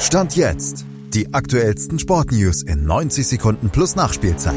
Stand 0.00 0.36
jetzt. 0.36 0.86
Die 1.12 1.34
aktuellsten 1.34 1.98
Sportnews 1.98 2.62
in 2.62 2.84
90 2.84 3.26
Sekunden 3.26 3.70
plus 3.70 3.96
Nachspielzeit. 3.96 4.54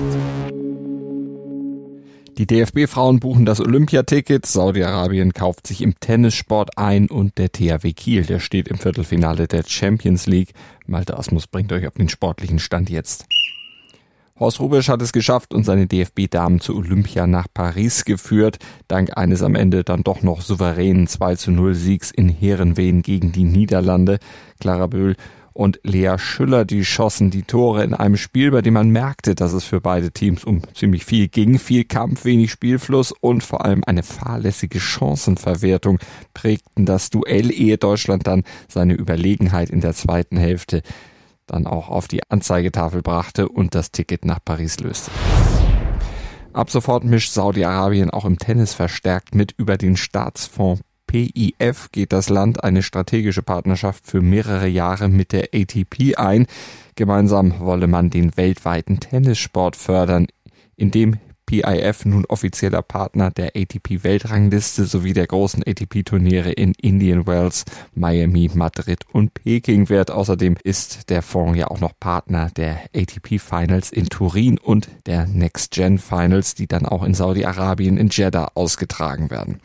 Die 2.38 2.46
DFB-Frauen 2.46 3.20
buchen 3.20 3.46
das 3.46 3.60
Olympiaticket, 3.60 4.46
Saudi-Arabien 4.46 5.34
kauft 5.34 5.66
sich 5.66 5.82
im 5.82 6.00
Tennissport 6.00 6.78
ein 6.78 7.10
und 7.10 7.40
der 7.40 7.52
THW 7.52 7.92
Kiel, 7.94 8.24
der 8.24 8.40
steht 8.40 8.68
im 8.68 8.78
Viertelfinale 8.78 9.48
der 9.48 9.64
Champions 9.68 10.28
League. 10.28 10.54
Malte 10.86 11.18
Asmus 11.18 11.48
bringt 11.48 11.72
euch 11.74 11.88
auf 11.88 11.96
den 11.96 12.08
sportlichen 12.08 12.60
Stand 12.60 12.92
jetzt. 12.92 13.26
Horst 14.42 14.60
Rubisch 14.60 14.90
hat 14.90 15.04
es 15.04 15.14
geschafft 15.14 15.54
und 15.54 15.66
seine 15.66 15.86
DFB-Damen 15.86 16.62
zu 16.62 16.76
Olympia 16.76 17.28
nach 17.28 17.46
Paris 17.54 18.06
geführt, 18.06 18.58
dank 18.88 19.16
eines 19.16 19.44
am 19.44 19.54
Ende 19.54 19.84
dann 19.84 20.02
doch 20.02 20.24
noch 20.24 20.42
souveränen 20.42 21.06
2 21.06 21.36
zu 21.36 21.52
0 21.52 21.76
Siegs 21.76 22.10
in 22.10 22.28
Herenveen 22.28 23.04
gegen 23.04 23.32
die 23.32 23.44
Niederlande. 23.44 24.18
Clara 24.60 24.88
Böhl 24.88 25.16
und 25.54 25.80
Lea 25.84 26.16
Schüller, 26.18 26.66
die 26.66 26.84
schossen 26.86 27.30
die 27.30 27.44
Tore 27.44 27.84
in 27.84 27.94
einem 27.94 28.18
Spiel, 28.18 28.50
bei 28.50 28.64
dem 28.64 28.74
man 28.74 28.90
merkte, 28.90 29.36
dass 29.36 29.54
es 29.54 29.64
für 29.64 29.80
beide 29.80 30.10
Teams 30.10 30.44
um 30.44 30.62
ziemlich 30.74 31.06
viel 31.06 31.28
ging. 31.28 31.60
Viel 31.60 31.84
Kampf, 31.84 32.26
wenig 32.26 32.50
Spielfluss 32.50 33.12
und 33.12 33.44
vor 33.44 33.64
allem 33.64 33.84
eine 33.86 34.02
fahrlässige 34.02 34.80
Chancenverwertung 34.80 36.00
prägten 36.34 36.88
das 36.88 37.12
Duell, 37.12 37.52
ehe 37.52 37.78
Deutschland 37.78 38.26
dann 38.26 38.44
seine 38.68 38.96
Überlegenheit 38.96 39.70
in 39.70 39.82
der 39.82 39.94
zweiten 39.94 40.38
Hälfte 40.38 40.82
dann 41.52 41.68
auch 41.68 41.90
auf 41.90 42.08
die 42.08 42.22
Anzeigetafel 42.30 43.02
brachte 43.02 43.50
und 43.50 43.76
das 43.76 43.92
Ticket 43.92 44.26
nach 44.26 44.40
Paris 44.44 44.80
löste. 44.80 45.12
Ab 46.54 46.70
sofort 46.70 47.04
mischt 47.04 47.32
Saudi-Arabien 47.32 48.10
auch 48.10 48.26
im 48.26 48.38
Tennis 48.38 48.74
verstärkt 48.74 49.36
mit 49.36 49.54
über 49.58 49.78
den 49.78 49.96
Staatsfonds 49.96 50.82
PIF 51.12 51.92
geht 51.92 52.14
das 52.14 52.30
Land 52.30 52.64
eine 52.64 52.82
strategische 52.82 53.42
Partnerschaft 53.42 54.08
für 54.08 54.22
mehrere 54.22 54.68
Jahre 54.68 55.10
mit 55.10 55.34
der 55.34 55.50
ATP 55.54 56.16
ein. 56.16 56.48
Gemeinsam 56.96 57.60
wolle 57.60 57.88
man 57.88 58.10
den 58.10 58.38
weltweiten 58.38 59.02
Tennissport 59.02 59.76
fördern, 59.76 60.28
indem 60.78 61.18
PIF 61.52 62.06
nun 62.06 62.24
offizieller 62.28 62.82
Partner 62.82 63.30
der 63.30 63.58
ATP-Weltrangliste 63.58 64.86
sowie 64.86 65.12
der 65.12 65.28
großen 65.28 65.62
ATP-Turniere 65.68 66.54
in 66.54 66.74
Indian 66.82 67.28
Wells, 67.28 67.66
Miami, 67.94 68.50
Madrid 68.54 69.00
und 69.12 69.34
Peking 69.34 69.90
wird. 69.90 70.12
Außerdem 70.12 70.56
ist 70.64 71.10
der 71.10 71.22
Fonds 71.22 71.60
ja 71.60 71.68
auch 71.68 71.82
noch 71.82 71.92
Partner 72.00 72.50
der 72.56 72.80
ATP-Finals 72.96 73.92
in 73.92 74.08
Turin 74.08 74.60
und 74.60 74.88
der 75.08 75.28
Next-Gen-Finals, 75.28 76.56
die 76.56 76.68
dann 76.68 76.86
auch 76.86 77.04
in 77.04 77.14
Saudi-Arabien 77.14 77.98
in 77.98 78.08
Jeddah 78.08 78.52
ausgetragen 78.54 79.30
werden. 79.30 79.60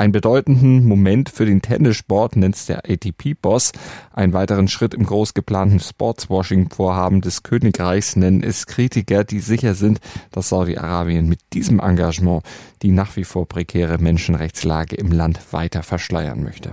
Einen 0.00 0.12
bedeutenden 0.12 0.86
Moment 0.86 1.28
für 1.28 1.44
den 1.44 1.60
Tennissport 1.60 2.34
nennt 2.34 2.70
der 2.70 2.88
ATP-Boss. 2.88 3.72
Einen 4.14 4.32
weiteren 4.32 4.66
Schritt 4.66 4.94
im 4.94 5.04
groß 5.04 5.34
geplanten 5.34 5.78
Sportswashing-Vorhaben 5.78 7.20
des 7.20 7.42
Königreichs 7.42 8.16
nennen 8.16 8.42
es 8.42 8.66
Kritiker, 8.66 9.24
die 9.24 9.40
sicher 9.40 9.74
sind, 9.74 10.00
dass 10.32 10.48
Saudi-Arabien 10.48 11.28
mit 11.28 11.40
diesem 11.52 11.80
Engagement 11.80 12.42
die 12.80 12.92
nach 12.92 13.14
wie 13.16 13.24
vor 13.24 13.46
prekäre 13.46 13.98
Menschenrechtslage 13.98 14.96
im 14.96 15.12
Land 15.12 15.52
weiter 15.52 15.82
verschleiern 15.82 16.42
möchte. 16.42 16.70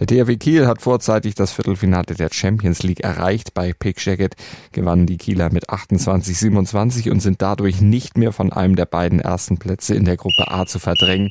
Der 0.00 0.08
THW 0.08 0.36
Kiel 0.38 0.66
hat 0.66 0.82
vorzeitig 0.82 1.36
das 1.36 1.52
Viertelfinale 1.52 2.16
der 2.18 2.30
Champions 2.32 2.82
League 2.82 3.04
erreicht. 3.04 3.54
Bei 3.54 3.72
Pick 3.72 4.04
Jacket 4.04 4.34
gewannen 4.72 5.06
die 5.06 5.18
Kieler 5.18 5.52
mit 5.52 5.70
28-27 5.70 7.12
und 7.12 7.20
sind 7.20 7.40
dadurch 7.40 7.80
nicht 7.80 8.18
mehr 8.18 8.32
von 8.32 8.52
einem 8.52 8.74
der 8.74 8.86
beiden 8.86 9.20
ersten 9.20 9.58
Plätze 9.58 9.94
in 9.94 10.04
der 10.04 10.16
Gruppe 10.16 10.50
A 10.50 10.66
zu 10.66 10.80
verdrängen. 10.80 11.30